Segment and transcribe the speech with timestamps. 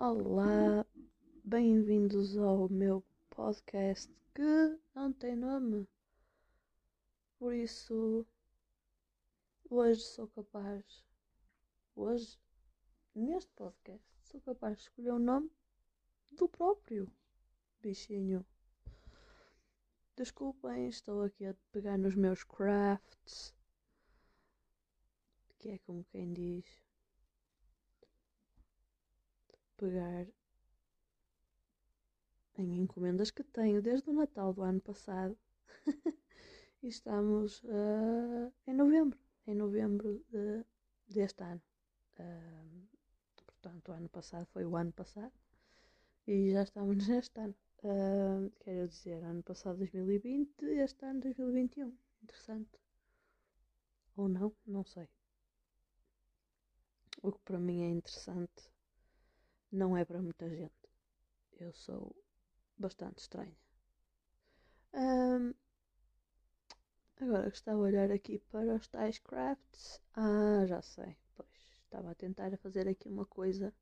[0.00, 0.86] Olá,
[1.42, 5.88] bem-vindos ao meu podcast que não tem nome.
[7.36, 8.24] Por isso,
[9.68, 11.04] hoje sou capaz,
[11.96, 12.38] hoje,
[13.12, 15.50] neste podcast, sou capaz de escolher o nome
[16.30, 17.10] do próprio
[17.82, 18.46] bichinho.
[20.16, 23.52] Desculpem, estou aqui a pegar nos meus crafts,
[25.58, 26.87] que é como quem diz
[29.78, 30.26] pegar
[32.56, 35.38] em encomendas que tenho desde o Natal do ano passado
[36.82, 40.64] e estamos uh, em novembro, em novembro de,
[41.08, 41.62] deste ano.
[42.18, 42.88] Uh,
[43.46, 45.32] portanto, o ano passado foi o ano passado
[46.26, 47.54] e já estamos neste ano.
[47.84, 51.96] Uh, quero dizer, ano passado 2020, este ano 2021.
[52.24, 52.80] Interessante.
[54.16, 55.08] Ou não, não sei.
[57.22, 58.77] O que para mim é interessante
[59.70, 60.72] não é para muita gente.
[61.58, 62.14] Eu sou
[62.76, 63.56] bastante estranha.
[64.94, 65.54] Um,
[67.20, 70.00] agora gostava de olhar aqui para os tais crafts.
[70.14, 71.16] Ah, já sei.
[71.34, 71.48] Pois
[71.84, 73.74] estava a tentar fazer aqui uma coisa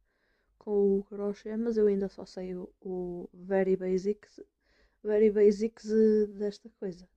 [0.58, 4.40] com o crochê, mas eu ainda só sei o, o very basics,
[5.02, 5.86] very basics
[6.38, 7.08] desta coisa.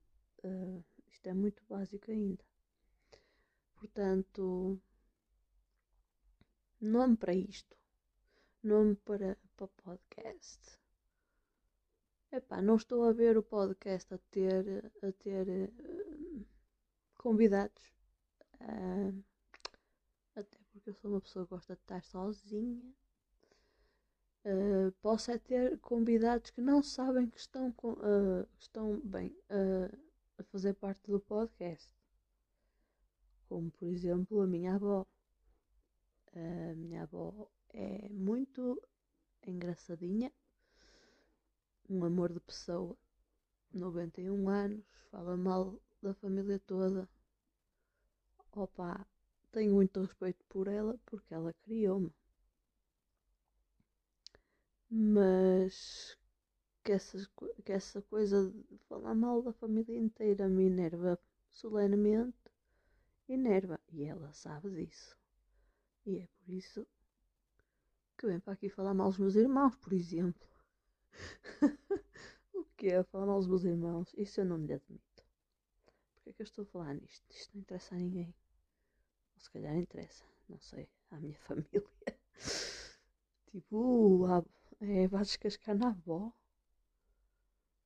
[0.44, 2.44] Uh, isto é muito básico ainda.
[3.76, 4.80] Portanto,
[6.81, 7.78] nome para isto
[8.63, 10.79] nome para, para podcast.
[12.31, 16.45] Epá, não estou a ver o podcast a ter, a ter uh,
[17.17, 17.91] convidados.
[18.61, 19.23] Uh,
[20.35, 22.93] até porque eu sou uma pessoa que gosta de estar sozinha.
[24.45, 29.35] Uh, posso é ter convidados que não sabem que estão, com, uh, estão bem
[30.37, 31.91] a fazer parte do podcast.
[33.47, 35.05] Como por exemplo a minha avó.
[36.35, 38.81] A minha avó é muito
[39.45, 40.31] engraçadinha,
[41.89, 42.98] um amor de pessoa,
[43.73, 47.10] 91 anos, fala mal da família toda.
[48.52, 49.05] Opa,
[49.52, 52.14] tenho muito respeito por ela porque ela criou-me.
[54.89, 56.17] Mas
[56.83, 56.98] que
[57.64, 62.38] que essa coisa de falar mal da família inteira me enerva solenemente,
[63.27, 63.80] enerva.
[63.92, 65.17] E ela sabe disso.
[66.05, 66.88] E é por isso
[68.19, 70.45] que vem para aqui falar mal dos meus irmãos, por exemplo.
[72.53, 74.13] o que é falar mal dos meus irmãos?
[74.17, 75.23] Isso eu não lhe admito.
[76.15, 77.25] Porquê é que eu estou a falar nisto?
[77.31, 78.35] Isto não interessa a ninguém.
[79.35, 81.81] Ou se calhar interessa, não sei, à minha família.
[83.52, 84.45] tipo, uh,
[84.81, 86.33] é, vai descascar na avó.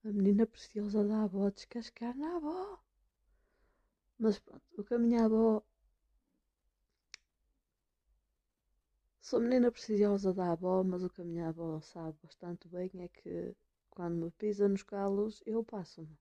[0.04, 2.84] A menina preciosa da avó descascar na avó.
[4.18, 5.64] Mas pronto, o que a minha avó
[9.34, 13.08] Sou menina preciosa da avó, mas o que a minha avó sabe bastante bem é
[13.08, 13.56] que
[13.90, 16.16] quando me pisa nos calos, eu passo-me.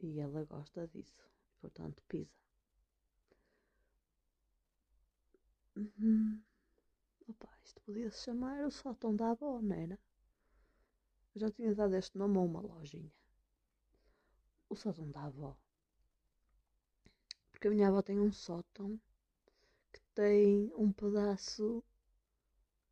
[0.00, 1.28] E ela gosta disso,
[1.60, 2.32] portanto pisa.
[5.76, 6.42] Uhum.
[7.28, 9.98] Opa, isto podia-se chamar o sótão da avó, não era?
[11.34, 13.12] Eu já tinha dado este nome a uma lojinha.
[14.70, 15.54] O sótão da avó.
[17.50, 18.98] Porque a minha avó tem um sótão
[20.14, 21.82] tem um pedaço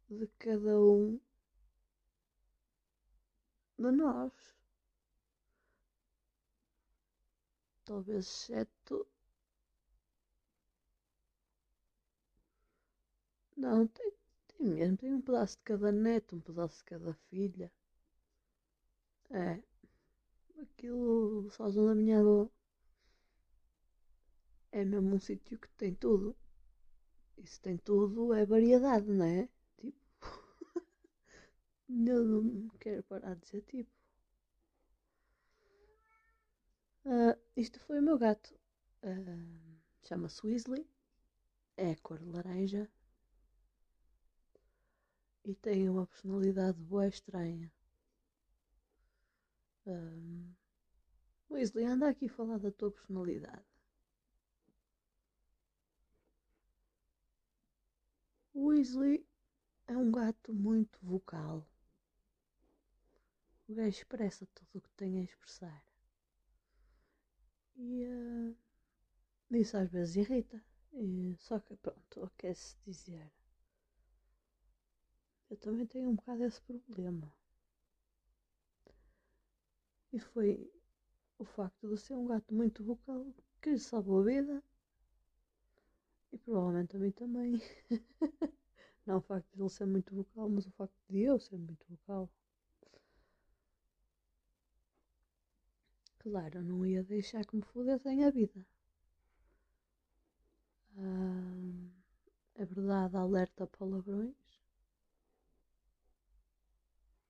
[0.08, 1.20] de cada um
[3.78, 4.32] de nós.
[7.84, 9.06] Talvez exceto.
[13.56, 14.12] Não, tem,
[14.48, 14.96] tem mesmo.
[14.96, 17.70] Tem um pedaço de cada neto, um pedaço de cada filha.
[19.30, 19.60] É.
[20.62, 22.48] Aquilo, sozinho da minha avó.
[24.72, 26.34] É mesmo um sítio que tem tudo.
[27.42, 29.48] Isso tem tudo, é variedade, não é?
[29.78, 30.00] Tipo.
[31.88, 33.90] eu não quero parar de dizer tipo.
[37.04, 38.54] Uh, isto foi o meu gato.
[39.02, 40.86] Uh, Chama-se Weasley.
[41.76, 42.90] É cor laranja.
[45.44, 47.72] E tem uma personalidade boa estranha.
[49.86, 50.52] Um,
[51.50, 53.69] Weasley, anda aqui a falar da tua personalidade.
[58.54, 59.24] Weasley
[59.86, 61.64] é um gato muito vocal.
[63.68, 65.84] O gajo expressa tudo o que tem a expressar.
[67.76, 68.56] E uh,
[69.52, 70.62] isso às vezes irrita.
[70.92, 73.30] E, só que pronto, quer-se dizer.
[75.48, 77.32] Eu também tenho um bocado esse problema.
[80.12, 80.68] E foi
[81.38, 83.32] o facto de ser um gato muito vocal
[83.62, 84.62] que lhe salvou a vida
[86.32, 87.60] e provavelmente a mim também.
[89.06, 91.84] não o facto de ele ser muito vocal, mas o facto de eu ser muito
[91.88, 92.28] vocal.
[96.18, 98.64] Claro, eu não ia deixar que me fodessem a vida.
[100.96, 101.90] Ah,
[102.54, 104.36] é verdade, alerta palavrões.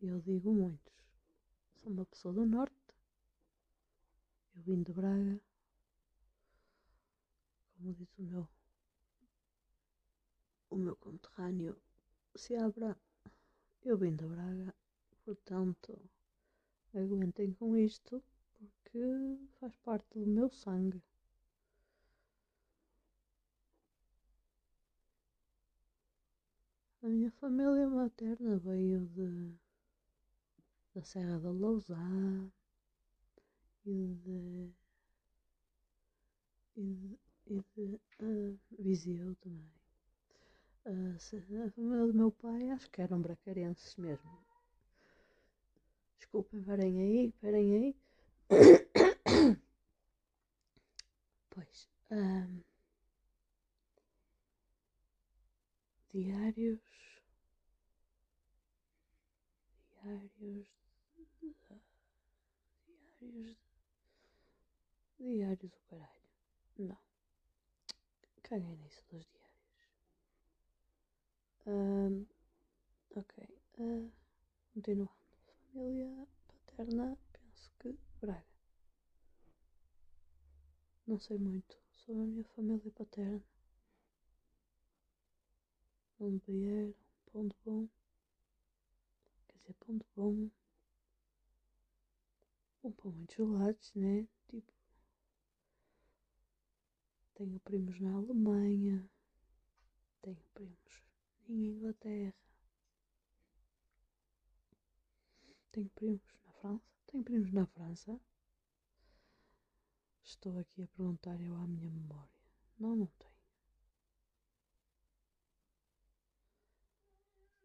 [0.00, 0.93] Eu digo muitos.
[1.82, 2.75] Sou uma pessoa do Norte.
[4.55, 5.41] Eu vim de Braga.
[7.76, 8.49] Como diz o meu,
[10.71, 11.77] o meu conterrâneo
[12.35, 12.97] se abra.
[13.85, 14.75] Eu vim de Braga.
[15.25, 15.99] Portanto,
[16.95, 18.23] aguentem com isto
[18.59, 21.03] porque faz parte do meu sangue.
[27.03, 29.55] A minha família materna veio de,
[30.95, 32.53] da Serra da Lousã
[33.87, 34.71] e de,
[36.77, 39.80] e de, e de uh, Viseu também.
[40.87, 44.31] Uh, a família do meu pai acho que eram bracarenses mesmo.
[46.19, 47.97] Desculpem, parem aí, parem aí.
[51.50, 51.88] pois.
[52.11, 52.62] Um,
[56.12, 56.81] diários.
[60.03, 60.69] Diários.
[63.21, 63.56] Diários.
[65.19, 66.23] Diários do caralho.
[66.79, 66.99] Não.
[68.43, 69.40] Caguei nisso dos diários.
[71.71, 72.27] Um,
[73.15, 73.49] ok.
[73.79, 74.11] Uh,
[74.75, 75.11] continuando.
[75.73, 78.45] Família paterna, penso que Braga.
[81.07, 83.45] Não sei muito sobre a minha família paterna.
[86.19, 86.93] Onde vieram,
[87.33, 87.89] pão de bom.
[89.47, 90.51] Quer dizer, pão de bom.
[92.83, 94.27] Um pão muito gelados, né?
[94.49, 94.73] Tipo.
[97.35, 99.09] Tenho primos na Alemanha.
[100.21, 101.10] Tenho primos
[101.50, 102.35] em Inglaterra.
[105.73, 106.85] Tenho primos na França.
[107.06, 108.20] Tenho primos na França.
[110.23, 112.41] Estou aqui a perguntar eu à minha memória.
[112.79, 113.31] Não, não tenho.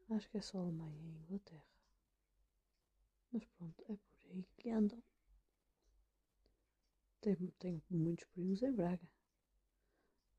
[0.09, 1.65] Acho que é só Alemanha e Inglaterra.
[3.31, 5.03] Mas pronto, é por aí que andam.
[7.21, 9.09] Tenho, tenho muitos primos em Braga.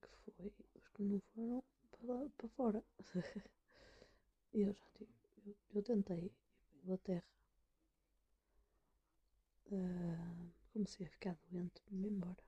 [0.01, 1.65] Que foi os que não foram
[1.99, 2.85] para, para fora.
[4.53, 5.15] eu já tive.
[5.45, 6.33] Eu, eu tentei ir
[6.71, 7.25] para Inglaterra.
[9.67, 12.45] Uh, comecei a ficar doente me embora.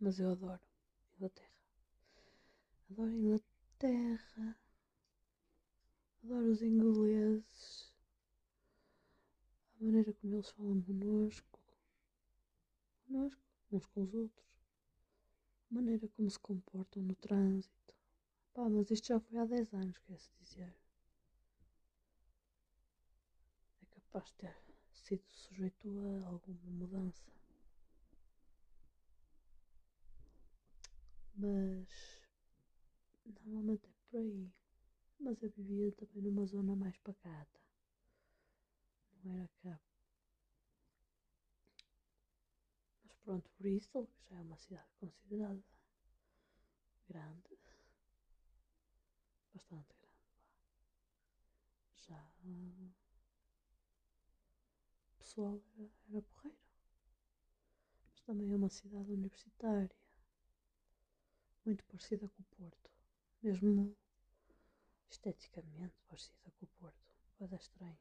[0.00, 0.60] Mas eu adoro
[1.16, 1.54] Inglaterra.
[2.90, 4.56] Adoro Inglaterra.
[6.22, 7.92] Adoro os ingleses.
[9.80, 11.60] A maneira como eles falam connosco.
[13.06, 14.53] Connosco, uns com os outros.
[15.74, 17.94] Maneira como se comportam no trânsito.
[18.54, 20.74] Pá, mas isto já foi há 10 anos, quer-se dizer.
[23.82, 24.56] É capaz de ter
[24.92, 25.88] sido sujeito
[26.22, 27.24] a alguma mudança.
[31.36, 31.88] Mas
[33.44, 34.52] normalmente é por aí
[35.18, 37.60] mas eu vivia também numa zona mais pacata.
[39.24, 39.80] Não era cá.
[43.04, 45.64] Mas pronto, Bristol, que já é uma cidade considerada
[47.08, 47.58] grande,
[49.52, 50.14] bastante grande.
[52.06, 52.92] Já o
[55.18, 56.58] pessoal era, era porreiro.
[58.10, 59.90] Mas também é uma cidade universitária,
[61.64, 62.90] muito parecida com o Porto.
[63.42, 63.96] Mesmo
[65.10, 67.14] esteticamente parecida com o Porto.
[67.38, 67.98] Vai dar estranho.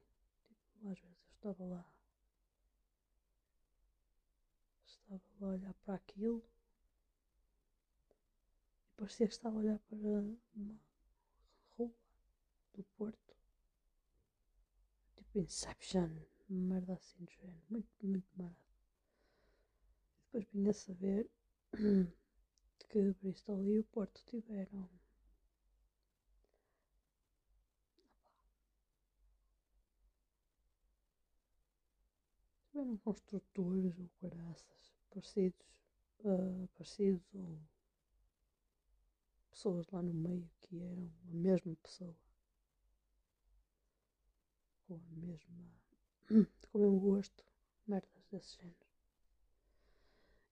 [0.47, 1.85] Tipo, às vezes eu estava lá.
[5.09, 6.43] Estava a olhar para aquilo.
[8.89, 10.79] E parecia que estava a olhar para uma
[11.77, 11.93] rua
[12.73, 13.35] do Porto.
[15.15, 16.09] Tipo Inception.
[16.49, 17.61] Uma merda assim género.
[17.69, 18.55] Muito, muito barato.
[20.19, 21.29] E depois vinha a saber
[22.89, 24.89] que Bristol e o Porto tiveram
[32.73, 35.67] tiveram construtores ou caraças parecidos,
[36.21, 37.59] uh, parecidos ou
[39.51, 42.15] pessoas lá no meio que eram a mesma pessoa
[44.87, 45.73] com a mesma
[46.71, 47.43] com o mesmo gosto,
[47.87, 48.75] merdas desse género.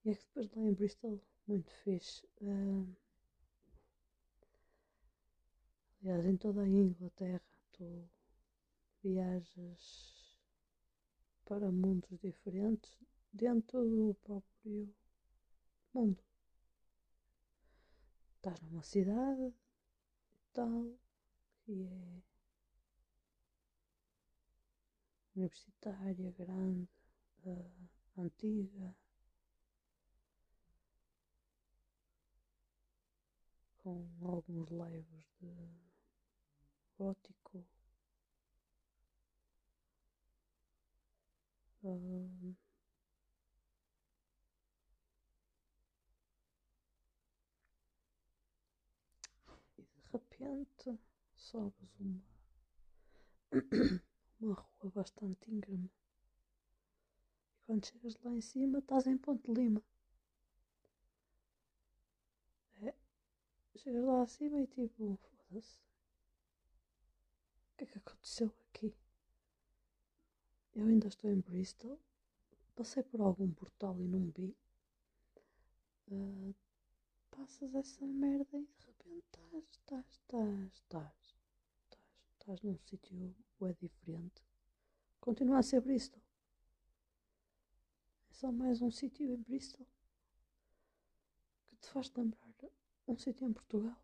[0.06, 2.28] E é que depois lá em Bristol, muito fixe.
[2.42, 2.96] Uh,
[6.02, 7.42] aliás, em toda a Inglaterra,
[7.74, 8.08] tu
[9.04, 10.38] viajas
[11.46, 12.96] para mundos diferentes
[13.34, 14.94] dentro do próprio
[15.94, 16.24] mundo.
[18.36, 19.54] Estás numa cidade
[20.54, 21.00] tal,
[21.64, 22.22] que é
[25.36, 26.90] universitária, grande,
[27.46, 28.96] uh, antiga,
[33.78, 35.52] com alguns leivos de
[36.98, 37.66] gótico.
[41.84, 42.56] Uh,
[50.14, 51.00] e de repente
[51.36, 52.24] sobes uma,
[54.42, 55.92] uma rua bastante íngreme.
[57.56, 59.84] E quando chegas lá em cima estás em Ponte Lima.
[62.82, 62.94] É,
[63.78, 65.80] chegas lá acima e tipo, foda-se.
[67.74, 68.96] O que é que aconteceu aqui?
[70.74, 72.00] Eu ainda estou em Bristol.
[72.76, 74.56] Passei por algum portal e não vi.
[76.08, 76.56] Uh,
[77.32, 81.36] passas essa merda e de repente estás, estás, estás, estás,
[81.84, 84.44] estás, estás num sítio é diferente.
[85.20, 86.22] Continua a ser Bristol.
[88.30, 89.88] É só mais um sítio em Bristol
[91.70, 92.52] que te faz lembrar
[93.08, 93.98] um sítio em Portugal.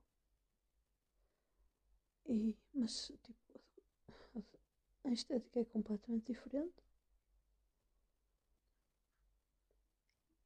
[2.26, 3.62] E, mas, tipo,
[5.04, 6.84] a estética é completamente diferente.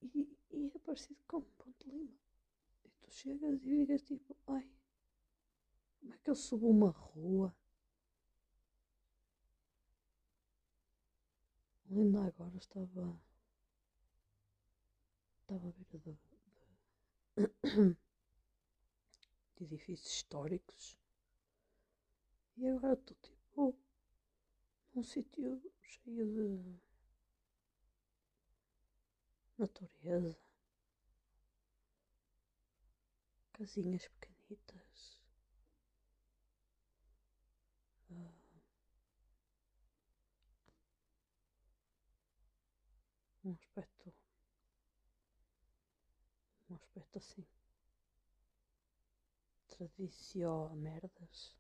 [0.03, 2.30] E, e é parecido com Ponte Lima.
[3.11, 4.71] Tu chegas e ficas tipo, ai,
[5.99, 7.53] como é que eu subo uma rua?
[11.89, 13.21] Ainda agora estava.
[15.41, 15.97] Estava a ver de,
[17.35, 17.97] de,
[19.59, 20.97] edifícios históricos.
[22.55, 23.77] E agora estou tipo
[24.95, 26.79] um sítio cheio de
[29.57, 30.50] natureza,
[33.61, 35.19] casinhas pequenitas,
[38.11, 38.51] uh,
[43.45, 44.11] um aspecto,
[46.71, 47.45] um aspecto assim,
[49.69, 51.55] tradicional merdas.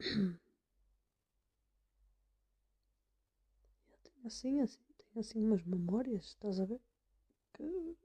[3.90, 6.80] Eu tenho assim, assim, tenho assim umas memórias, estás a ver?
[7.54, 7.96] Que.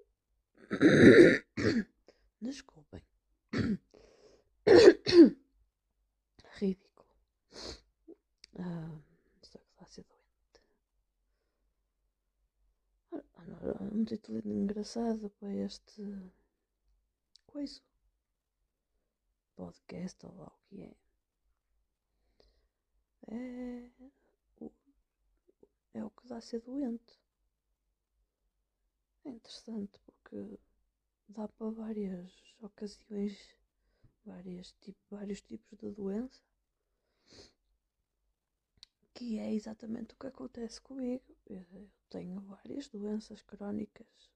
[2.41, 3.03] Desculpem.
[6.59, 7.07] Ridículo.
[8.57, 9.01] Ah,
[9.43, 10.61] estou a ser doente.
[13.93, 16.01] Um título engraçado para este.
[17.47, 17.81] Coisa.
[19.55, 20.95] Podcast ou lá o que é
[23.27, 23.89] é
[24.59, 24.71] o,
[25.93, 27.19] é o que dá a ser doente.
[29.23, 30.20] É interessante porque
[31.27, 33.55] dá para várias ocasiões,
[34.25, 36.41] várias, tipo, vários tipos de doença,
[39.13, 41.23] que é exatamente o que acontece comigo.
[41.45, 44.31] Eu tenho várias doenças crónicas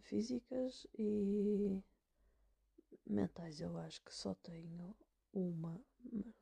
[0.00, 1.82] físicas e
[3.06, 3.60] mentais.
[3.60, 4.96] Eu acho que só tenho
[5.32, 5.80] uma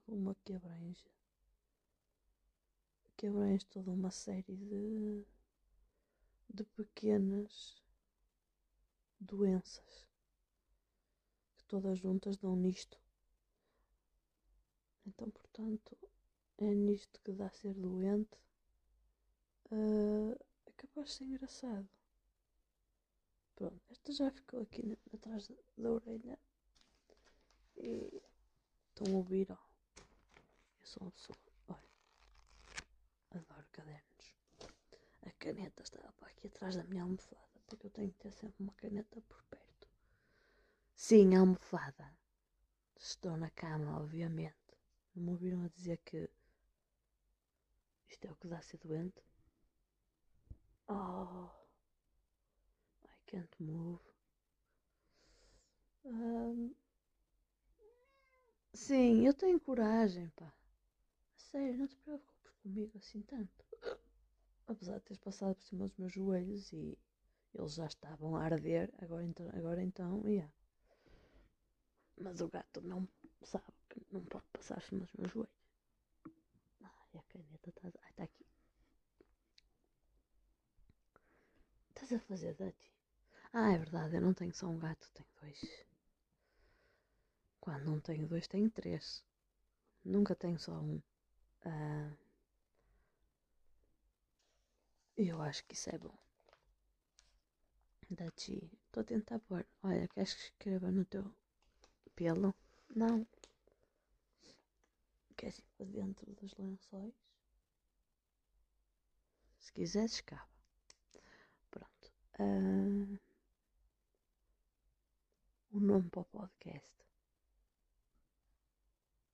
[0.07, 0.35] uma
[3.17, 5.25] que abrange toda uma série de,
[6.53, 7.83] de pequenas
[9.25, 10.07] doenças
[11.57, 12.99] que todas juntas dão nisto.
[15.07, 15.97] Então, portanto,
[16.59, 18.39] é nisto que dá ser doente.
[19.71, 20.33] Uh,
[20.67, 21.89] é capaz de ser engraçado.
[23.57, 26.39] Pronto, esta já ficou aqui na, atrás da orelha.
[27.77, 28.23] E
[28.97, 29.51] Estão a ouvir?
[29.51, 29.57] Ó.
[29.57, 31.37] Eu sou uma pessoa.
[31.69, 31.83] Olha.
[33.33, 34.37] Adoro cadernos.
[35.27, 37.54] A caneta estava para aqui atrás da minha almofada.
[37.67, 39.89] Porque eu tenho que ter sempre uma caneta por perto.
[40.95, 42.17] Sim, almofada.
[42.97, 44.55] Estou na cama, obviamente.
[45.15, 46.31] Não me ouviram a dizer que
[48.09, 49.23] isto é o que dá a ser doente?
[50.89, 51.51] Oh.
[53.05, 54.03] I can't move.
[56.05, 56.75] Um,
[58.75, 60.53] Sim, eu tenho coragem, pá.
[61.37, 63.65] Sério, não te preocupes comigo assim tanto.
[64.67, 66.99] Apesar de teres passado por cima dos meus joelhos e
[67.55, 70.53] eles já estavam a arder, agora então, agora então, yeah.
[72.17, 73.09] Mas o gato não
[73.43, 75.55] sabe que não pode passar por cima dos meus joelhos.
[76.81, 77.83] Ai, a caneta está.
[78.03, 78.47] Ai, está aqui.
[81.89, 82.93] Estás a fazer dati?
[83.53, 85.87] Ah, é verdade, eu não tenho só um gato, tenho dois.
[87.61, 89.25] Quando não tenho dois, tenho três.
[90.05, 91.03] Nunca tenho só um.
[91.67, 92.17] Uh,
[95.17, 96.24] eu acho que isso é bom.
[98.11, 99.67] Dachi, estou a tentar pôr.
[99.83, 101.25] Olha, queres que escreva no teu
[102.15, 102.55] pelo?
[102.95, 103.27] Não.
[105.37, 107.15] Que é assim para dentro dos lençóis.
[109.59, 110.49] Se quiseres, escava.
[111.71, 112.13] Pronto.
[112.39, 113.19] Uh,
[115.73, 116.95] o nome para o podcast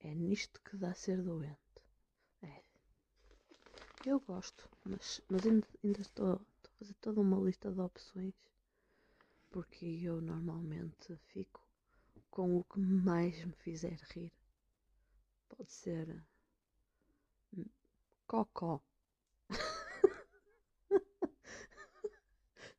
[0.00, 1.59] é nisto que dá a ser doente.
[2.43, 2.62] É.
[4.07, 8.50] Eu gosto, mas, mas ainda, ainda estou, estou a fazer toda uma lista de opções
[9.50, 11.61] porque eu normalmente fico
[12.30, 14.33] com o que mais me fizer rir.
[15.49, 16.25] Pode ser
[17.52, 17.64] hum,
[18.26, 18.83] cocó.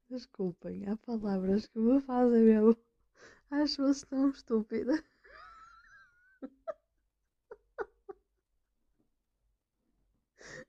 [0.09, 2.75] Desculpem, há palavras que me fazem mesmo.
[3.49, 5.01] Acho-se tão estúpida.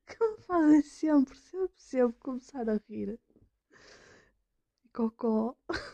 [0.06, 3.18] que me fazem sempre, sempre, sempre começar a rir.
[4.92, 5.56] Cocó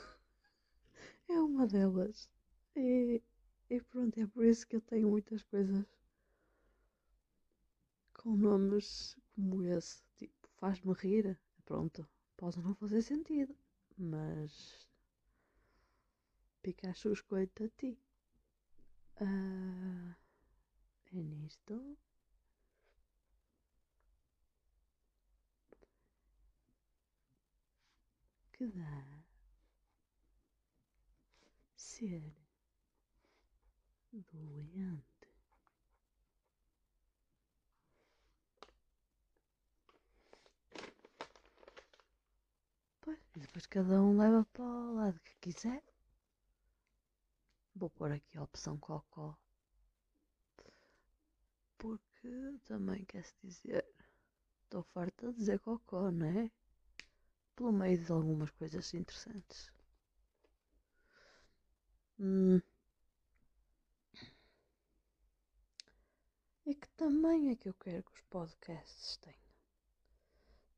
[1.59, 2.31] uma delas.
[2.77, 3.21] E,
[3.69, 5.85] e pronto, é por isso que eu tenho muitas coisas
[8.15, 10.01] com nomes como esse.
[10.17, 11.37] Tipo, faz-me rir.
[11.65, 13.55] Pronto, pode não fazer sentido,
[13.99, 14.87] mas
[16.63, 17.99] Pikachu escolhe a ti.
[19.21, 20.15] Uh,
[21.13, 21.99] é nisto.
[28.53, 29.18] que dá
[31.99, 32.23] ser
[34.13, 35.05] doente.
[43.01, 45.83] Pois, e depois cada um leva para o lado que quiser.
[47.75, 49.37] Vou pôr aqui a opção cocó.
[51.79, 53.85] Porque também quer-se dizer.
[54.65, 56.51] Estou farta de dizer cocó, não é?
[57.57, 59.69] pelo meio de algumas coisas interessantes.
[62.19, 62.61] Hum.
[66.67, 69.39] E que também é que eu quero que os podcasts tenham.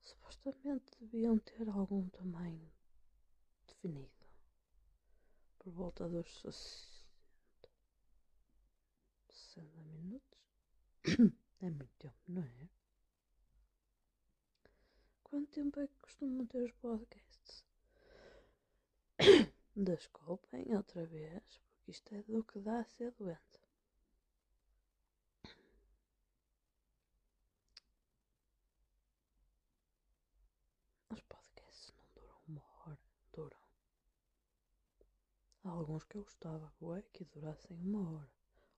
[0.02, 2.70] Supostamente deviam ter algum tamanho
[3.66, 4.10] definido.
[5.58, 7.68] Por volta dos 60,
[9.28, 10.38] 60 minutos.
[11.62, 12.68] É muito tempo, não é?
[15.22, 17.64] Quanto tempo é que costumam ter os podcasts?
[19.82, 23.60] Desculpem outra vez, porque isto é do que dá a ser doente.
[31.08, 32.98] Os podcasts não duram uma hora,
[33.32, 33.58] duram.
[35.64, 38.30] Há alguns que eu gostava ué, que durassem uma hora.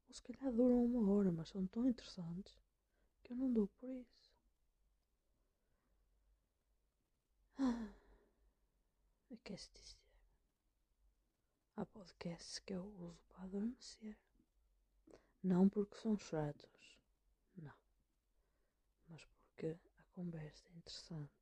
[0.06, 2.56] Ou se calhar duram uma hora, mas são tão interessantes
[3.24, 4.30] que eu não dou por isso.
[7.58, 7.92] Ah,
[9.42, 10.01] quer-se dizer?
[11.76, 14.16] Há podcasts que eu uso para adormecer.
[15.42, 17.00] Não porque são chatos,
[17.56, 17.74] não.
[19.08, 21.32] Mas porque a conversa é interessante.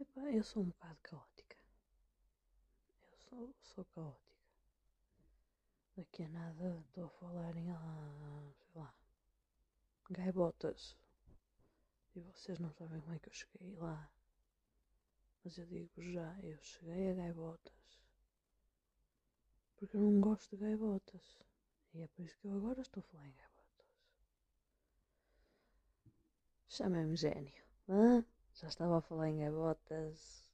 [0.00, 1.56] Epá, eu sou um bocado caótica.
[3.12, 4.26] Eu sou, sou caótica.
[5.96, 8.94] Daqui a nada estou a falar em, ah, sei lá,
[10.10, 10.96] gaivotas.
[12.14, 14.10] E vocês não sabem como é que eu cheguei lá.
[15.46, 18.02] Mas eu digo já, eu cheguei a gaivotas.
[19.76, 21.38] Porque eu não gosto de gaivotas.
[21.94, 23.86] E é por isso que eu agora estou a falar em gaivotas.
[26.68, 27.62] Chamem-me gênio.
[27.88, 28.24] Hã?
[28.54, 30.50] Já estava a falar em gaivotas.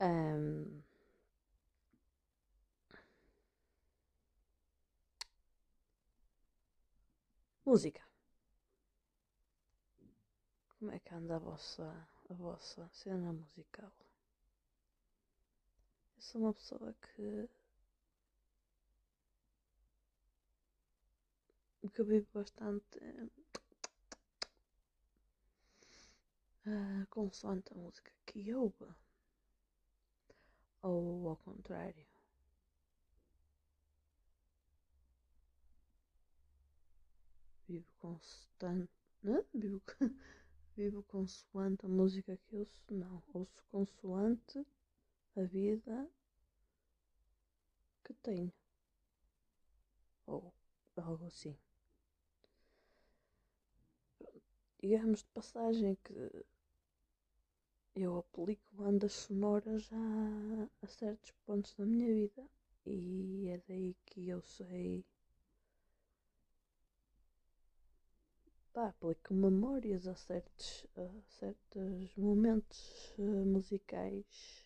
[0.00, 0.80] Um,
[7.66, 8.09] música.
[10.80, 13.92] Como é que anda a vossa, a vossa cena musical?
[16.16, 17.50] Eu sou uma pessoa que.
[21.92, 22.98] que vive bastante.
[26.66, 28.86] Uh, consoante a música que ouve.
[30.80, 32.06] Ou ao contrário.
[37.68, 38.90] Vivo constante.
[39.22, 39.44] Né?
[39.52, 39.82] Vivo.
[40.76, 43.22] Vivo consoante a música que ouço, não.
[43.32, 44.66] Ouço consoante
[45.36, 46.08] a vida
[48.04, 48.52] que tenho.
[50.26, 50.52] Ou
[50.96, 51.56] algo assim.
[54.78, 56.44] Digamos de passagem que
[57.94, 62.48] eu aplico bandas sonoras a, a certos pontos da minha vida
[62.86, 65.04] e é daí que eu sei
[68.72, 74.64] pá, aplico memórias a certos, a certos momentos uh, musicais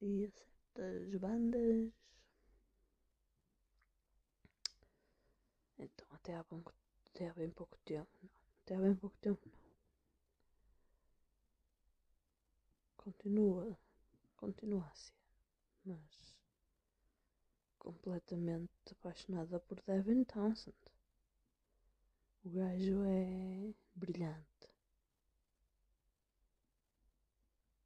[0.00, 1.92] e a certas bandas.
[5.78, 6.62] Então, até há, bom,
[7.06, 8.30] até há bem pouco tempo, não.
[8.62, 9.66] Até há bem pouco tempo, não.
[12.96, 13.78] Continua,
[14.36, 15.12] continua a ser,
[15.84, 16.34] mas
[17.78, 20.95] completamente apaixonada por Devin Townsend.
[22.46, 24.70] O gajo é brilhante.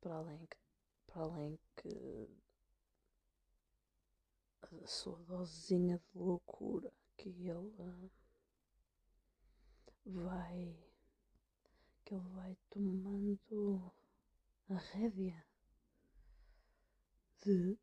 [0.02, 0.58] Para além que,
[1.06, 2.28] para além que
[4.84, 8.10] a sua dosezinha de loucura que ele uh,
[10.04, 10.76] vai
[12.04, 13.90] que ele vai tomando
[14.68, 15.42] a rédea
[17.38, 17.78] de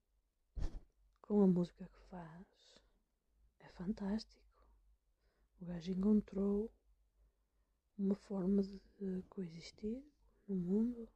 [1.24, 2.76] com a música que faz
[3.62, 4.47] é fantástico.
[5.60, 6.72] O gajo encontrou
[7.98, 10.04] uma forma de coexistir
[10.48, 11.10] no mundo.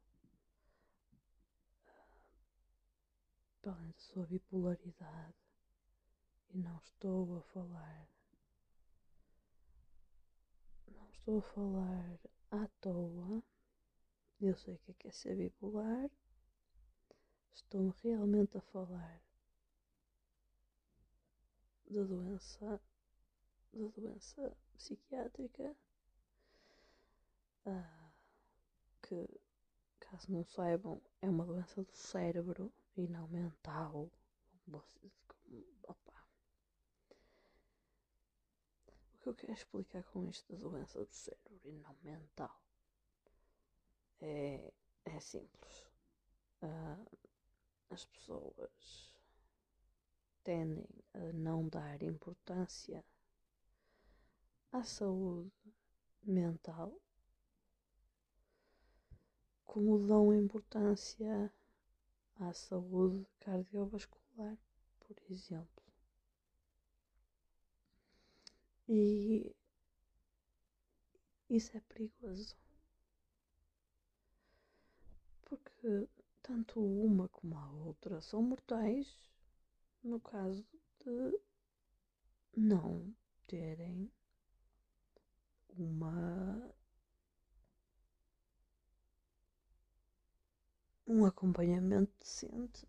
[3.62, 5.36] Para além da sua bipolaridade.
[6.50, 8.08] E não estou a falar
[10.88, 12.20] não estou a falar
[12.52, 13.44] à toa.
[14.42, 16.10] Eu sei o que é, que é ser bipolar.
[17.54, 19.22] Estou realmente a falar
[21.90, 22.82] da doença
[23.74, 25.76] da doença psiquiátrica,
[27.66, 28.12] uh,
[29.02, 29.28] que,
[30.00, 34.10] caso não saibam, é uma doença do cérebro e não mental.
[35.84, 36.26] Opa.
[39.14, 42.62] O que eu quero explicar com isto da doença do cérebro e não mental
[44.22, 44.74] é,
[45.06, 45.86] é simples.
[46.62, 47.18] Uh,
[47.90, 49.16] as pessoas
[50.44, 53.04] tendem a não dar importância
[54.72, 55.52] à saúde
[56.24, 56.94] mental,
[59.66, 61.52] como dão importância
[62.36, 64.58] à saúde cardiovascular,
[65.00, 65.84] por exemplo.
[68.88, 69.56] E
[71.50, 72.56] isso é perigoso.
[75.44, 76.08] Porque
[76.42, 79.20] tanto uma como a outra são mortais
[80.04, 80.66] no caso
[81.00, 81.40] de
[82.56, 83.14] não
[83.48, 84.12] terem
[85.78, 86.74] uma
[91.08, 92.88] um acompanhamento decente.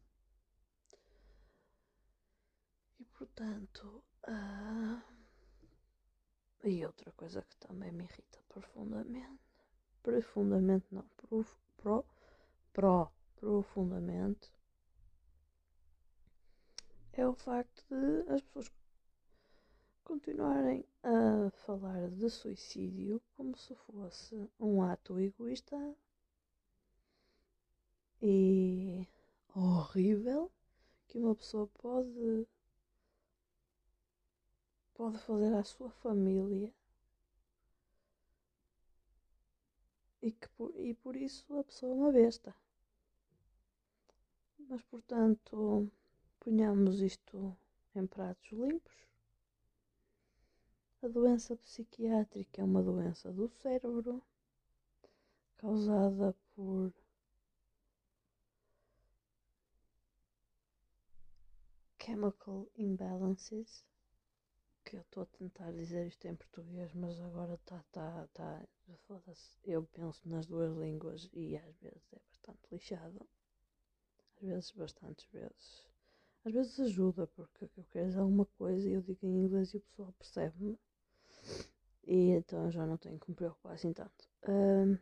[3.01, 5.03] E portanto uh,
[6.65, 9.41] e outra coisa que também me irrita profundamente
[10.03, 11.45] profundamente não pro,
[11.77, 12.05] pro,
[12.73, 14.53] pro profundamente
[17.13, 18.69] é o facto de as pessoas
[20.13, 25.97] continuarem a falar de suicídio como se fosse um ato egoísta
[28.21, 29.09] e
[29.57, 30.53] horrível
[31.09, 32.47] que uma pessoa pode
[34.93, 36.71] pode fazer à sua família
[40.21, 42.55] e que por, e por isso a pessoa é uma besta.
[44.69, 45.91] Mas portanto,
[46.39, 47.57] ponhamos isto
[47.97, 49.12] em pratos limpos
[51.03, 54.23] a doença psiquiátrica é uma doença do cérebro
[55.57, 56.93] causada por
[62.01, 63.85] chemical imbalances,
[64.85, 68.63] que eu estou a tentar dizer isto em português, mas agora está, tá, tá,
[69.09, 73.29] foda-se, eu penso nas duas línguas e às vezes é bastante lixado,
[74.37, 75.85] às vezes, bastantes vezes.
[76.45, 79.79] Às vezes ajuda, porque eu quero dizer alguma coisa e eu digo em inglês e
[79.79, 80.79] o pessoal percebe-me.
[82.05, 84.29] E então já não tenho que me preocupar assim tanto.
[84.43, 84.99] Uh,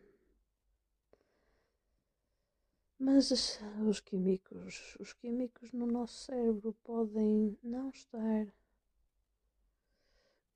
[2.98, 8.46] mas os químicos, os químicos no nosso cérebro podem não estar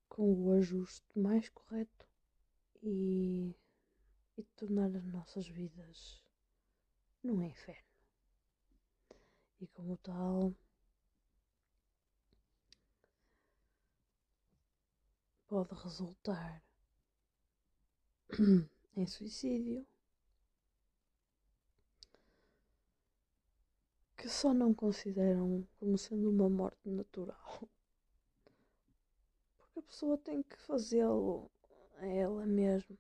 [0.09, 2.07] com o ajuste mais correto
[2.83, 3.53] e,
[4.37, 6.23] e tornar as nossas vidas
[7.23, 7.83] num inferno.
[9.61, 10.55] E como tal,
[15.55, 16.61] pode resultar
[18.97, 19.87] em suicídio,
[24.17, 27.71] que só não consideram como sendo uma morte natural.
[29.57, 31.49] Porque a pessoa tem que fazê-lo
[31.99, 32.99] a ela mesma.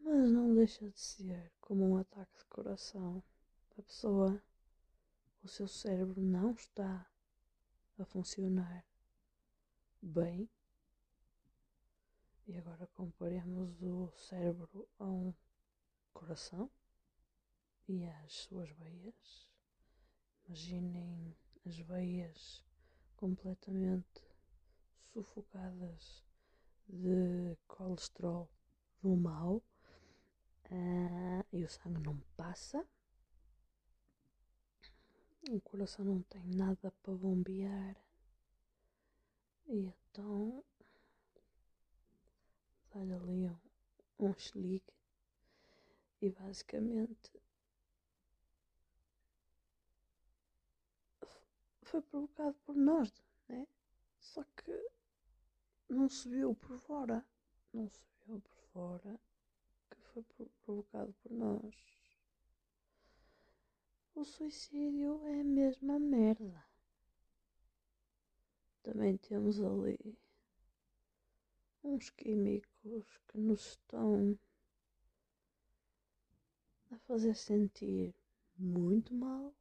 [0.00, 3.22] Mas não deixa de ser como um ataque de coração.
[3.78, 4.42] A pessoa,
[5.44, 7.08] o seu cérebro não está
[7.96, 8.84] a funcionar
[10.02, 10.48] bem.
[12.46, 15.34] E agora comparemos o cérebro a um
[16.12, 16.70] coração
[17.86, 19.50] e às suas veias.
[20.46, 22.64] Imaginem as veias
[23.16, 24.22] completamente
[25.12, 26.24] sufocadas
[26.88, 28.48] de colesterol
[29.02, 29.56] do mal
[30.70, 32.86] uh, e o sangue não passa.
[35.50, 38.07] O coração não tem nada para bombear.
[39.68, 40.64] E então
[42.90, 43.58] dá-lhe ali um,
[44.18, 44.94] um chilique
[46.22, 47.38] e basicamente
[51.82, 53.12] foi provocado por nós,
[53.48, 53.66] né?
[54.18, 54.90] Só que
[55.88, 57.24] não se viu por fora,
[57.72, 59.20] não se viu por fora
[59.90, 60.22] que foi
[60.62, 61.74] provocado por nós.
[64.14, 66.67] O suicídio é a mesma merda.
[68.90, 70.18] Também temos ali
[71.84, 74.38] uns químicos que nos estão
[76.90, 78.14] a fazer sentir
[78.56, 79.54] muito mal.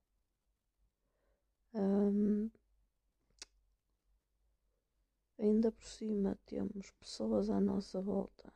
[1.74, 2.50] Um,
[5.38, 8.54] ainda por cima temos pessoas à nossa volta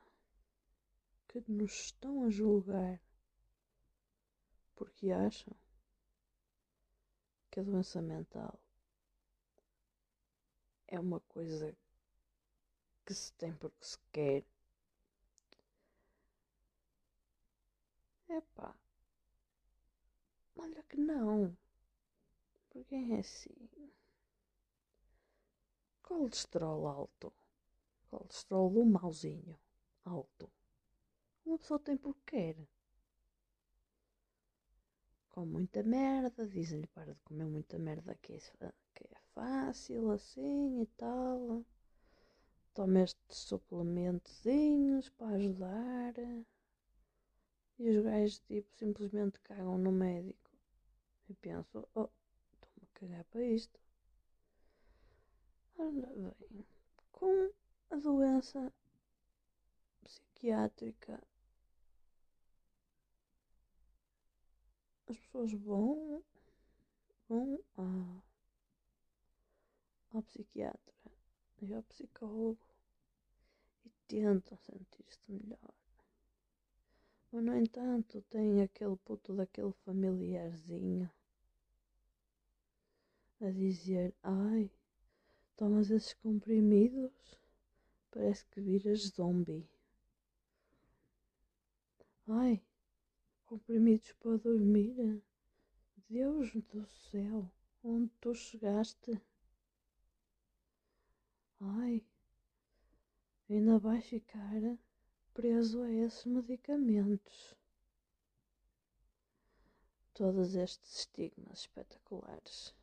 [1.28, 2.98] que nos estão a julgar
[4.74, 5.54] porque acham
[7.52, 8.58] que a doença mental
[10.92, 11.76] é uma coisa
[13.06, 14.44] que se tem porque se quer.
[18.30, 18.76] Epá,
[20.56, 21.58] olha que não,
[22.70, 23.70] porque é assim.
[26.04, 27.34] Colesterol alto,
[28.10, 29.58] colesterol mauzinho
[30.04, 30.52] alto,
[31.46, 32.58] uma pessoa tem porque quer.
[35.30, 38.74] Com muita merda, dizem-lhe para de comer muita merda que é
[39.34, 41.66] fácil assim e tal.
[42.74, 46.14] Toma estes suplementozinhos para ajudar.
[47.80, 50.52] E os gajos tipo simplesmente cagam no médico.
[51.30, 52.10] E penso, oh,
[52.54, 53.80] estou-me a cagar para isto.
[55.78, 56.32] Ora bem,
[57.12, 57.52] com
[57.90, 58.72] a doença
[60.04, 61.22] psiquiátrica
[65.12, 66.24] as pessoas vão,
[67.28, 68.22] vão à,
[70.14, 70.94] ao psiquiatra
[71.62, 72.60] e ao psicólogo
[73.86, 75.74] e tentam sentir-se melhor.
[77.32, 81.10] Mas, no entanto, tem aquele puto daquele familiarzinho
[83.40, 84.70] a dizer: Ai,
[85.56, 87.40] tomas esses comprimidos,
[88.12, 89.66] parece que viras zombie.
[92.28, 92.62] Ai,
[93.46, 95.22] comprimidos para dormir.
[96.10, 97.50] Deus do céu,
[97.84, 99.22] onde tu chegaste?
[101.64, 102.04] Ai,
[103.48, 104.80] ainda vais ficar
[105.32, 107.56] preso a esses medicamentos.
[110.12, 112.74] Todos estes estigmas espetaculares.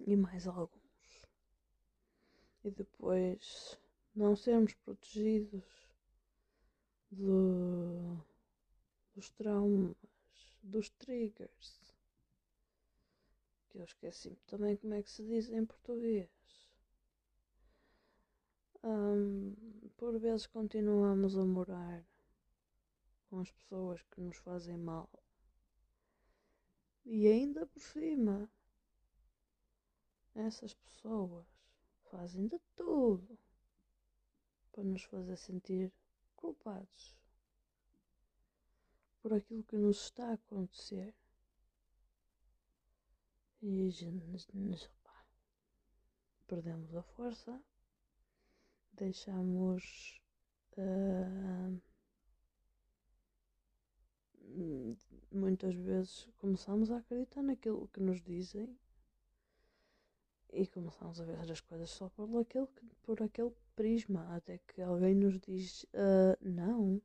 [0.00, 1.28] E mais alguns.
[2.64, 3.78] E depois
[4.16, 5.64] não sermos protegidos
[7.08, 8.20] do,
[9.14, 9.96] dos traumas,
[10.60, 11.91] dos triggers.
[13.72, 16.28] Que eu esqueci também como é que se diz em português.
[18.84, 19.54] Um,
[19.96, 22.04] por vezes continuamos a morar
[23.30, 25.08] com as pessoas que nos fazem mal.
[27.06, 28.46] E ainda por cima,
[30.34, 31.46] essas pessoas
[32.10, 33.38] fazem de tudo
[34.70, 35.90] para nos fazer sentir
[36.36, 37.16] culpados
[39.22, 41.14] por aquilo que nos está a acontecer.
[43.62, 43.88] E
[46.48, 47.62] perdemos a força,
[48.92, 50.20] deixamos
[50.76, 51.80] uh,
[55.30, 58.76] muitas vezes começamos a acreditar naquilo que nos dizem
[60.52, 62.66] e começamos a ver as coisas só por aquele,
[63.04, 67.00] por aquele prisma, até que alguém nos diz: uh, Não,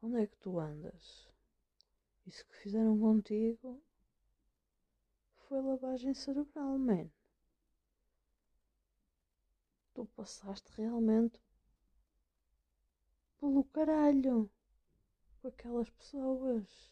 [0.00, 1.28] onde é que tu andas?
[2.26, 3.82] Isso que fizeram contigo
[5.52, 7.10] foi lavagem cerebral, man.
[9.92, 11.38] Tu passaste realmente
[13.38, 14.50] pelo caralho
[15.42, 16.90] com aquelas pessoas.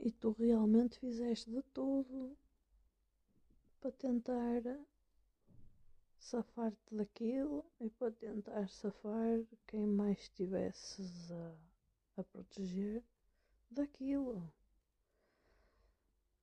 [0.00, 2.36] E tu realmente fizeste de tudo
[3.80, 4.60] para tentar
[6.18, 11.54] safar-te daquilo e para tentar safar quem mais estivesses a,
[12.18, 13.02] a proteger
[13.70, 14.52] daquilo.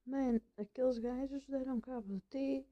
[0.09, 2.67] Man, aqueles gajos deram cabo de ti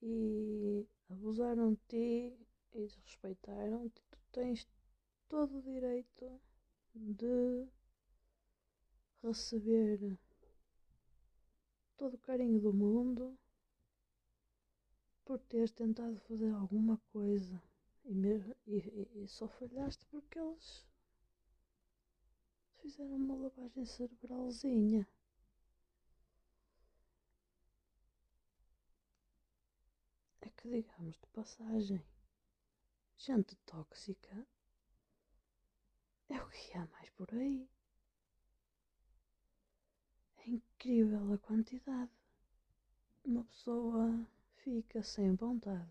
[0.00, 2.38] e abusaram de ti
[2.74, 4.68] e desrespeitaram-te, tu tens
[5.28, 6.40] todo o direito
[6.94, 7.66] de
[9.20, 10.16] receber
[11.96, 13.36] todo o carinho do mundo
[15.24, 17.60] por teres tentado fazer alguma coisa.
[18.04, 20.87] E, mesmo, e, e só falhaste porque eles
[22.80, 25.06] fizeram uma lavagem cerebralzinha.
[30.40, 32.02] É que digamos de passagem,
[33.16, 34.46] gente tóxica
[36.28, 37.68] é o que há mais por aí.
[40.38, 42.10] É incrível a quantidade.
[43.24, 45.90] Uma pessoa fica sem vontade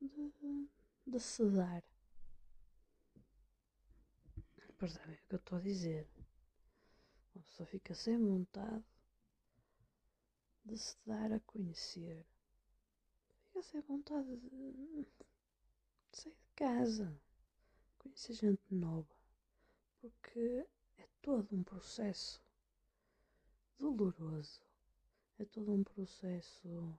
[0.00, 0.68] de,
[1.06, 1.82] de se dar.
[4.78, 6.08] Percebem o que eu estou a dizer?
[7.34, 8.84] Uma pessoa fica sem vontade
[10.64, 12.26] de se dar a conhecer.
[13.46, 15.06] Fica sem vontade de, de
[16.12, 17.20] sair de casa,
[17.98, 19.14] conhecer gente nova,
[20.00, 20.66] porque
[20.98, 22.42] é todo um processo
[23.78, 24.60] doloroso,
[25.38, 26.98] é todo um processo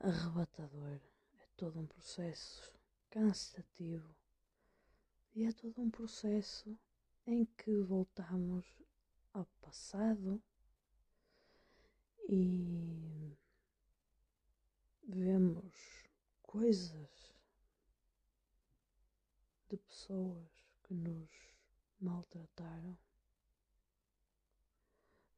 [0.00, 1.00] arrebatador,
[1.40, 2.72] é todo um processo
[3.08, 4.21] cansativo
[5.34, 6.78] e é todo um processo
[7.26, 8.66] em que voltamos
[9.32, 10.42] ao passado
[12.28, 13.34] e
[15.04, 15.74] vemos
[16.42, 17.32] coisas
[19.68, 20.48] de pessoas
[20.82, 21.30] que nos
[21.98, 22.98] maltrataram,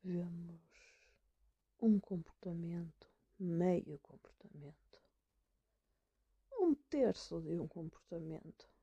[0.02, 0.60] vemos
[1.80, 5.00] um comportamento, meio comportamento,
[6.52, 8.73] um terço de um comportamento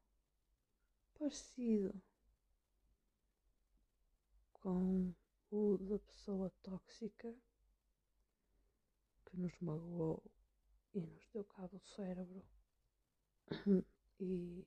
[1.22, 1.94] parecido
[4.54, 5.14] com
[5.52, 7.32] o da pessoa tóxica
[9.26, 10.24] que nos magoou
[10.96, 12.44] e nos deu cabo do cérebro
[14.20, 14.66] e,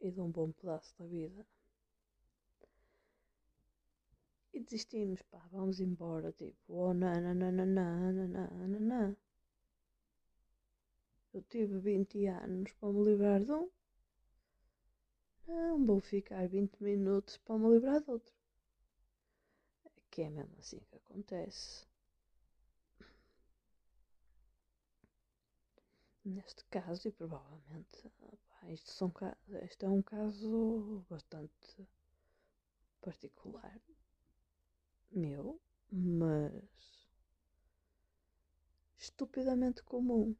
[0.00, 1.46] e de um bom pedaço da vida.
[4.54, 7.66] E desistimos, pá, vamos embora, tipo, oh nananana,
[11.34, 13.70] Eu tive 20 anos para me livrar de um.
[15.50, 18.32] Não vou ficar 20 minutos para me livrar de outro.
[19.84, 21.86] É que é mesmo assim que acontece.
[26.24, 28.10] Neste caso, e provavelmente,
[28.68, 29.12] isto, são,
[29.64, 31.88] isto é um caso bastante
[33.00, 33.80] particular
[35.10, 35.60] meu,
[35.90, 37.08] mas
[38.98, 40.36] estupidamente comum.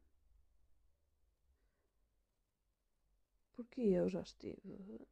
[3.61, 5.07] Porque eu já estive.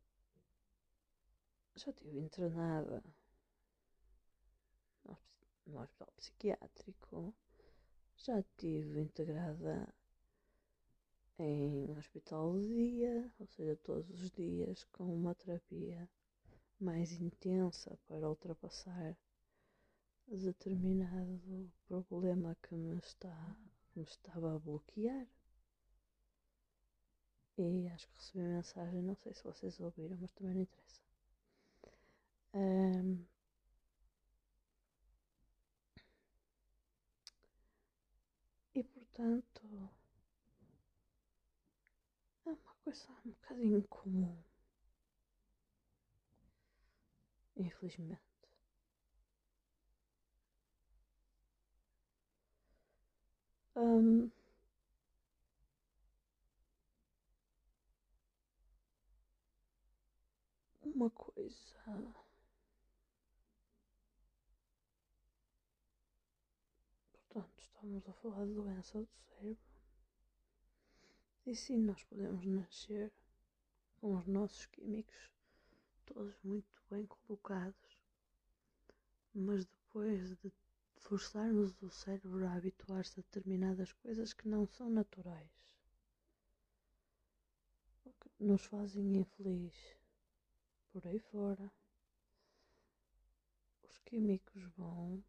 [1.76, 3.04] Já estive internada
[5.68, 7.32] no hospital psiquiátrico,
[8.18, 9.94] já estive integrada
[11.38, 16.10] em hospital de dia, ou seja, todos os dias com uma terapia
[16.80, 19.16] mais intensa para ultrapassar
[20.28, 23.56] determinado problema que me, está,
[23.94, 25.28] que me estava a bloquear.
[27.60, 31.02] E acho que recebi mensagem, não sei se vocês ouviram, mas também não interessa.
[32.54, 33.26] Um,
[38.74, 39.62] e portanto
[42.46, 44.38] é uma coisa um bocadinho comum.
[47.56, 48.20] Infelizmente.
[53.76, 54.30] Um,
[61.00, 61.56] uma coisa.
[67.14, 69.64] Portanto, estamos a falar de doença do cérebro.
[71.46, 73.14] E sim, nós podemos nascer
[74.02, 75.32] com os nossos químicos
[76.06, 77.98] todos muito bem colocados,
[79.34, 80.52] mas depois de
[80.98, 85.50] forçarmos o cérebro a habituar-se a determinadas coisas que não são naturais,
[88.04, 89.99] que nos fazem infeliz
[90.92, 91.72] por aí fora,
[93.84, 95.24] os químicos vão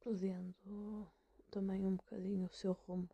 [0.00, 1.10] perdendo
[1.50, 3.08] também um bocadinho o seu rumo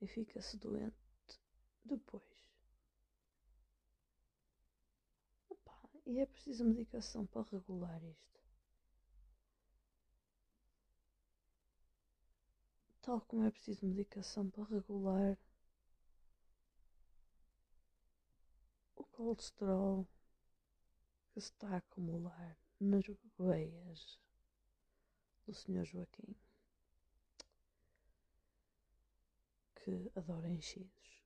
[0.00, 0.94] e fica-se doente
[1.84, 2.22] depois.
[5.48, 8.40] Opa, e é preciso medicação para regular isto.
[13.02, 15.36] Tal como é preciso medicação para regular
[19.12, 20.06] colesterol
[21.32, 23.06] que se está a acumular nas
[23.38, 24.20] veias
[25.46, 25.84] do Sr.
[25.84, 26.34] Joaquim.
[29.84, 31.22] que adora enchidos.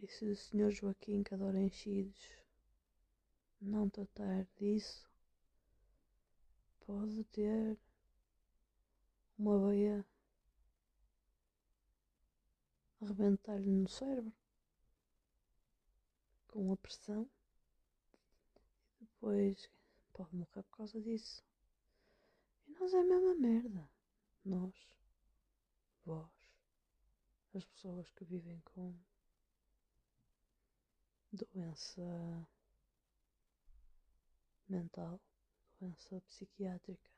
[0.00, 0.70] E se o Sr.
[0.70, 2.36] Joaquim, que adora enchidos,
[3.60, 5.08] não tratar disso,
[6.80, 7.78] pode ter
[9.38, 10.04] uma veia
[13.00, 14.32] arrebentar-lhe no cérebro
[16.56, 17.30] com a pressão
[18.98, 19.70] e depois
[20.14, 21.44] pode morrer por causa disso.
[22.66, 23.90] E nós é a mesma merda.
[24.42, 24.74] Nós,
[26.02, 26.32] vós,
[27.54, 28.98] as pessoas que vivem com
[31.30, 32.48] doença
[34.66, 35.20] mental,
[35.78, 37.10] doença psiquiátrica,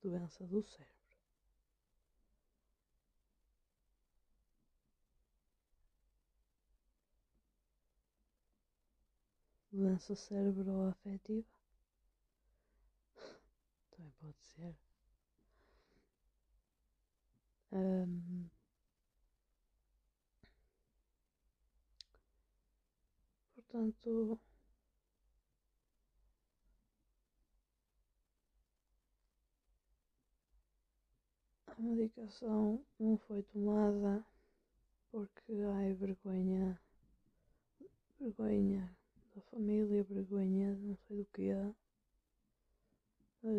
[0.00, 0.91] doença do cérebro.
[9.72, 11.46] Doença cerebroafetiva?
[13.90, 14.76] Também pode ser.
[17.72, 18.50] Um,
[23.54, 24.38] portanto,
[31.66, 34.24] a medicação não foi tomada
[35.10, 36.78] porque ai vergonha,
[38.20, 39.01] vergonha
[39.34, 41.74] da família, vergonha, não sei do que é,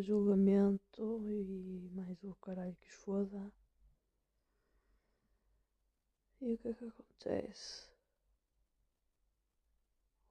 [0.01, 3.51] julgamento e mais o caralho que os foda.
[6.41, 7.89] E o que é que acontece?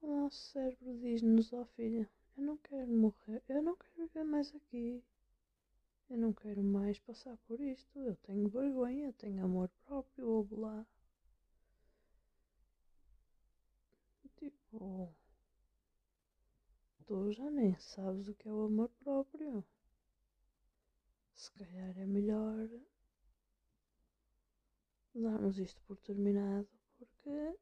[0.01, 4.25] O nosso cérebro diz-nos, ó oh, filha, eu não quero morrer, eu não quero viver
[4.25, 5.03] mais aqui.
[6.13, 7.99] Eu não quero mais passar por isto.
[7.99, 10.87] Eu tenho vergonha, tenho amor próprio, ou lá.
[14.37, 15.15] Tipo,
[17.03, 19.65] tu já nem sabes o que é o amor próprio.
[21.35, 22.69] Se calhar é melhor
[25.15, 27.57] darmos isto por terminado porque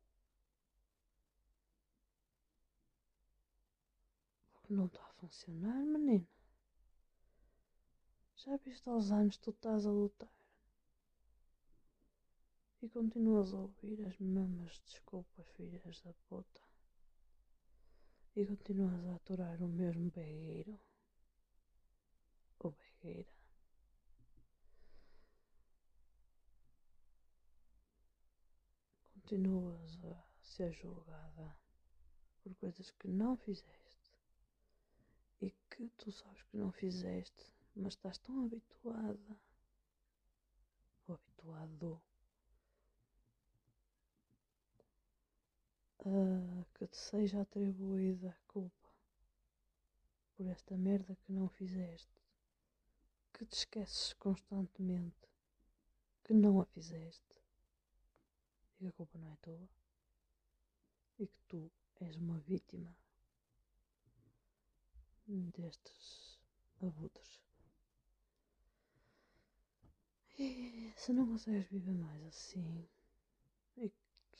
[4.68, 6.26] não está a funcionar, menina.
[8.36, 10.32] Já viste aos anos tu estás a lutar
[12.82, 16.69] e continuas a ouvir as mesmas desculpas, filhas da puta
[18.36, 20.78] e continuas a aturar o mesmo begueiro
[22.60, 23.32] ou begueira.
[29.14, 31.56] Continuas a ser julgada
[32.42, 34.10] por coisas que não fizeste.
[35.40, 39.40] E que tu sabes que não fizeste, mas estás tão habituada.
[41.08, 42.02] Ou habituado
[46.06, 48.88] uh, que te seja atribuída a culpa
[50.36, 52.22] por esta merda que não fizeste,
[53.32, 55.28] que te esqueces constantemente
[56.24, 57.36] que não a fizeste
[58.72, 59.68] e que a culpa não é tua
[61.18, 61.70] e que tu
[62.00, 62.96] és uma vítima
[65.26, 66.38] destes
[66.80, 67.40] abutres.
[70.38, 72.88] E se não consegues viver mais assim,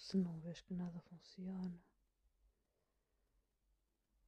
[0.01, 1.79] se não vês que nada funciona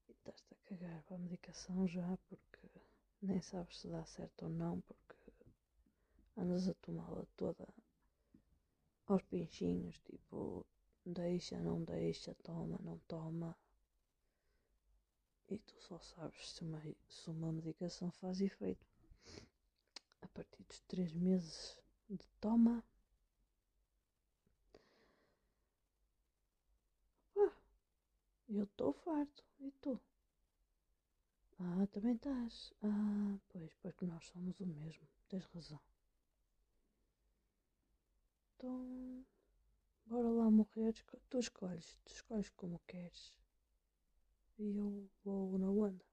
[0.09, 2.68] e estás-te a cagar para a medicação já porque
[3.20, 5.33] nem sabes se dá certo ou não porque
[6.37, 7.66] andas a tomá-la toda
[9.07, 10.66] aos pinchinhos, tipo
[11.05, 13.57] deixa, não deixa, toma, não toma.
[15.49, 18.87] E tu só sabes se uma, se uma medicação faz efeito
[20.23, 22.83] a partir dos três meses de toma
[28.55, 29.42] Eu estou farto.
[29.61, 29.98] E tu?
[31.59, 32.72] Ah, também estás.
[32.82, 35.09] Ah, pois, porque nós somos o mesmo.
[35.28, 35.80] Tens razão.
[38.55, 39.24] Então,
[40.05, 40.92] bora lá morrer.
[41.30, 41.98] Tu escolhes.
[42.05, 43.32] Tu escolhes como queres.
[44.59, 46.05] E eu vou na onda.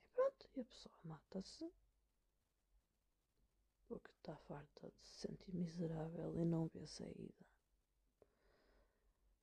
[0.00, 1.70] E pronto, e a pessoa mata-se.
[3.88, 7.44] Porque está farta de se sentir miserável e não vê saída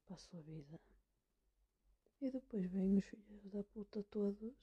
[0.08, 0.80] para a sua vida.
[2.22, 4.54] E depois vêm os filhos da puta todos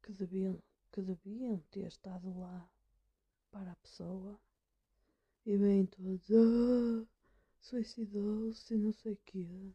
[0.00, 0.62] que deviam,
[0.92, 2.70] que deviam ter estado lá
[3.50, 4.40] para a pessoa
[5.44, 7.06] e vêm todos, ah,
[7.60, 9.74] suicidou-se não sei quê,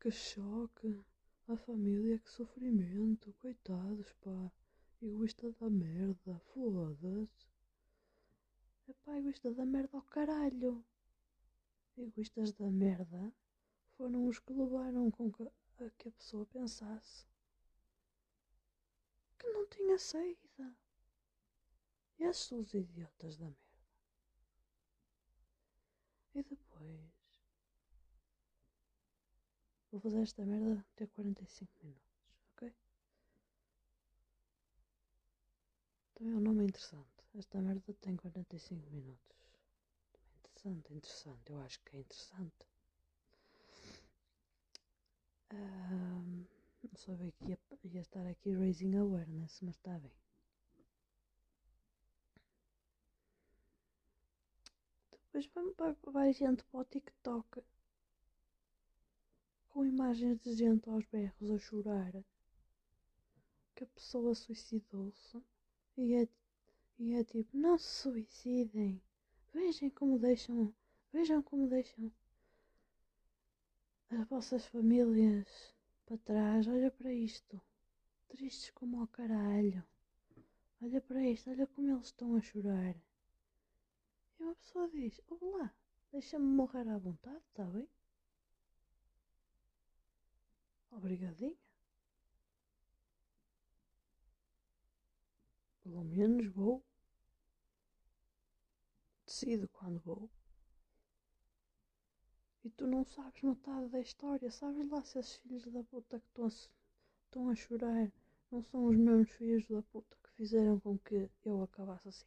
[0.00, 1.04] que choque,
[1.48, 4.52] a família, que sofrimento, coitados, pá,
[5.02, 7.48] egoísta da merda, foda-se.
[8.88, 10.84] Epá, egoísta da merda ao caralho.
[11.96, 13.32] Egoístas da merda
[13.96, 17.26] foram os que levaram com que a, que a pessoa pensasse
[19.38, 20.76] que não tinha saída
[22.18, 23.60] Esses são os idiotas da merda.
[26.34, 27.00] E depois.
[29.90, 32.02] Vou fazer esta merda até 45 minutos,
[32.52, 32.72] ok?
[36.14, 37.24] Também é um nome interessante.
[37.34, 39.36] Esta merda tem 45 minutos.
[40.40, 41.52] Interessante, interessante.
[41.52, 42.66] Eu acho que é interessante.
[45.52, 46.44] Um,
[46.82, 46.96] não
[47.32, 50.12] que ia, ia estar aqui raising awareness, mas está bem.
[55.10, 55.46] Depois
[56.10, 57.62] vai gente para o TikTok.
[59.68, 62.12] Com imagens de gente aos berros a chorar
[63.74, 65.42] que a pessoa suicidou-se.
[65.98, 66.28] E é,
[66.98, 69.02] e é tipo, não se suicidem,
[69.52, 70.74] vejam como deixam,
[71.12, 72.10] vejam como deixam
[74.10, 77.60] as vossas famílias para trás, olha para isto,
[78.28, 79.84] tristes como ao caralho,
[80.80, 82.94] olha para isto, olha como eles estão a chorar.
[84.38, 85.74] E uma pessoa diz, olá,
[86.12, 87.88] deixa-me morrer à vontade, está bem?
[90.90, 91.56] Obrigadinha.
[95.82, 96.84] Pelo menos vou.
[99.26, 100.30] Decido quando vou.
[102.76, 104.50] Tu não sabes metade da história.
[104.50, 108.12] Sabes lá se esses filhos da puta que estão a, a chorar
[108.50, 112.26] não são os mesmos filhos da puta que fizeram com que eu acabasse assim.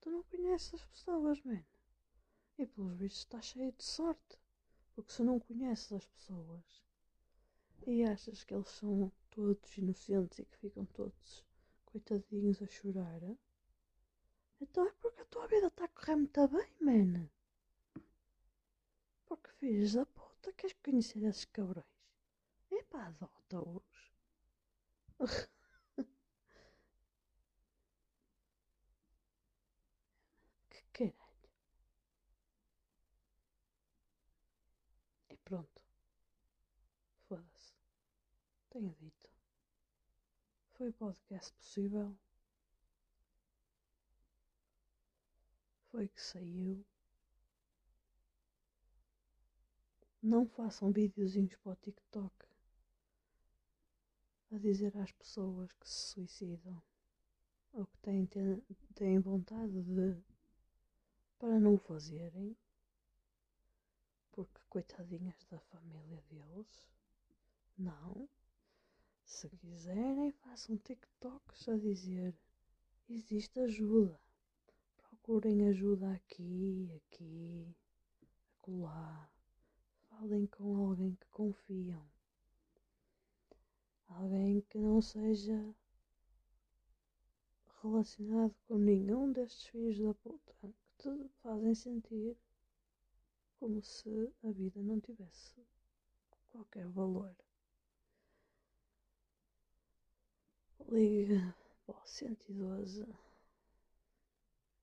[0.00, 1.66] Tu não conheces as pessoas, mano.
[2.56, 4.38] E pelos vistos estás cheio de sorte.
[4.94, 6.82] Porque se não conheces as pessoas
[7.86, 11.44] e achas que eles são todos inocentes e que ficam todos
[11.84, 13.20] coitadinhos a chorar,
[14.60, 17.30] então é porque a tua vida está a correr muito bem, man.
[19.30, 21.86] Porque filhos da puta, queres conhecer esses cabrões?
[22.68, 23.82] Epá, adota-os.
[30.70, 31.48] que caralho.
[35.28, 35.80] E pronto.
[37.28, 37.72] Foda-se.
[38.70, 39.30] Tenho dito.
[40.74, 42.18] Foi o podcast possível.
[45.90, 46.84] Foi que saiu.
[50.22, 52.46] Não façam videozinhos para o TikTok
[54.52, 56.82] a dizer às pessoas que se suicidam
[57.72, 58.28] ou que têm,
[58.94, 60.22] têm vontade de
[61.38, 62.54] para não o fazerem
[64.32, 66.88] porque coitadinhas da família deles
[67.78, 68.28] não.
[69.24, 72.34] Se quiserem façam TikToks a dizer
[73.08, 74.20] existe ajuda.
[74.98, 77.74] Procurem ajuda aqui, aqui,
[78.58, 79.30] acolá
[80.20, 82.06] falem com alguém que confiam.
[84.08, 85.74] Alguém que não seja
[87.82, 92.36] relacionado com nenhum destes filhos da puta que te fazem sentir
[93.58, 95.66] como se a vida não tivesse
[96.50, 97.34] qualquer valor.
[100.88, 101.38] Ligue
[101.86, 103.06] para o 112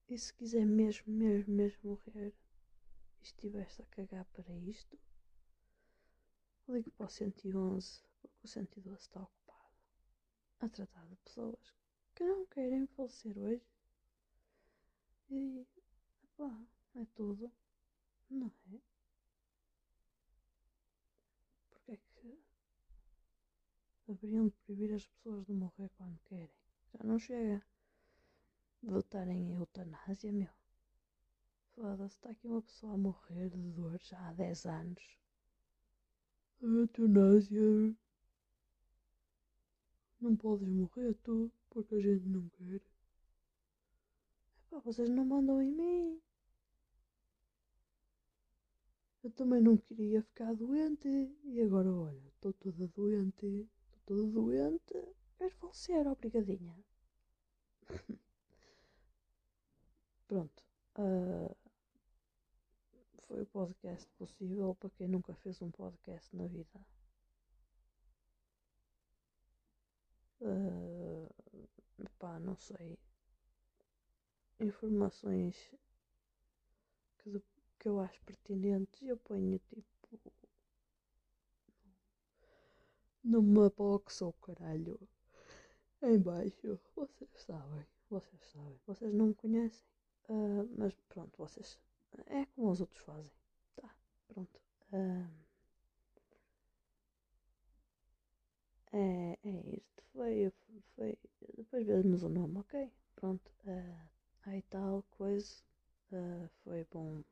[0.08, 2.34] e se quiser mesmo, mesmo, mesmo morrer
[3.20, 4.98] e estivesse a cagar para isto,
[6.68, 9.72] Ligue para o 111 porque o 112 está ocupado
[10.60, 11.74] a tratar de pessoas
[12.14, 13.66] que não querem falecer hoje.
[15.30, 15.66] E,
[16.36, 16.60] pá,
[16.94, 17.50] é tudo,
[18.28, 18.80] não é?
[21.70, 22.38] Porque é que
[24.06, 26.50] haveriam de proibir as pessoas de morrer quando querem?
[26.92, 27.64] Já não chega
[28.82, 30.52] de votarem em eutanásia, meu.
[31.74, 35.18] Foda-se, está aqui uma pessoa a morrer de dor já há 10 anos
[36.62, 37.94] a eutanásia.
[40.20, 42.80] Não podes morrer tu, porque a gente não quer.
[44.84, 46.20] Vocês não mandam em mim.
[49.22, 51.08] Eu também não queria ficar doente.
[51.44, 53.68] E agora, olha, estou toda doente.
[53.96, 54.94] Estou toda doente.
[55.36, 56.74] Quero falecer, obrigadinha.
[60.26, 60.62] Pronto.
[60.96, 61.54] Uh,
[63.28, 66.80] foi o podcast possível para quem nunca fez um podcast na vida.
[70.40, 71.28] Uh,
[72.18, 72.98] pá, não sei.
[74.58, 75.74] Informações
[77.18, 77.42] que,
[77.78, 79.60] que eu acho pertinentes eu ponho
[80.08, 80.32] tipo
[83.22, 84.98] numa box ou caralho
[86.02, 86.80] em baixo.
[86.96, 89.86] Vocês sabem, vocês sabem, vocês não me conhecem.
[90.30, 91.78] Uh, mas pronto, vocês
[92.26, 93.30] é como os outros fazem.
[93.76, 93.90] Tá,
[94.28, 94.60] pronto.
[98.92, 100.02] É, é isto.
[100.12, 100.52] Foi,
[100.94, 101.18] foi.
[101.56, 102.90] Depois mas o nome, ok.
[103.16, 103.50] Pronto.
[103.64, 104.08] Uh,
[104.46, 105.62] aí tal coisa.
[106.12, 107.22] Uh, foi bom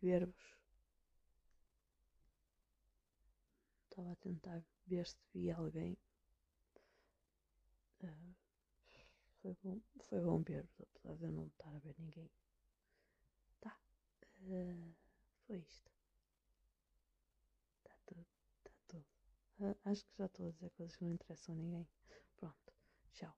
[0.00, 0.56] ver-vos.
[3.90, 5.96] Estava a tentar ver se via alguém.
[8.02, 8.34] Uh,
[9.40, 12.30] foi bom, foi bom ver-vos, apesar de eu não estar a ver ninguém.
[14.38, 14.94] Tá.
[15.46, 15.90] Foi isto.
[17.78, 18.26] Está tudo.
[18.58, 19.06] Está tudo.
[19.60, 21.88] Uh, acho que já estou a dizer coisas que não interessam a ninguém.
[22.36, 22.72] Pronto.
[23.14, 23.34] Tchau.